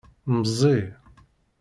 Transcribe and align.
Mzi. 0.37 0.75